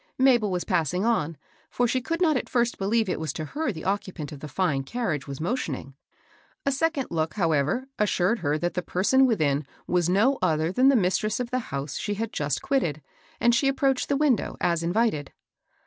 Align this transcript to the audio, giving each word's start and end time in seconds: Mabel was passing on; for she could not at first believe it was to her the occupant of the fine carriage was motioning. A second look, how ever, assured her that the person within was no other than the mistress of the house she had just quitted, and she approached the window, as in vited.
Mabel 0.17 0.49
was 0.49 0.63
passing 0.63 1.05
on; 1.05 1.37
for 1.69 1.87
she 1.87 2.01
could 2.01 2.23
not 2.23 2.35
at 2.35 2.49
first 2.49 2.79
believe 2.79 3.07
it 3.07 3.19
was 3.19 3.31
to 3.33 3.45
her 3.45 3.71
the 3.71 3.83
occupant 3.85 4.31
of 4.31 4.39
the 4.39 4.47
fine 4.47 4.81
carriage 4.81 5.27
was 5.27 5.39
motioning. 5.39 5.93
A 6.65 6.71
second 6.71 7.09
look, 7.11 7.35
how 7.35 7.51
ever, 7.51 7.87
assured 7.99 8.39
her 8.39 8.57
that 8.57 8.73
the 8.73 8.81
person 8.81 9.27
within 9.27 9.63
was 9.85 10.09
no 10.09 10.39
other 10.41 10.71
than 10.71 10.89
the 10.89 10.95
mistress 10.95 11.39
of 11.39 11.51
the 11.51 11.59
house 11.69 11.99
she 11.99 12.15
had 12.15 12.33
just 12.33 12.63
quitted, 12.63 13.03
and 13.39 13.53
she 13.53 13.67
approached 13.67 14.09
the 14.09 14.17
window, 14.17 14.57
as 14.59 14.81
in 14.81 14.91
vited. 14.91 15.33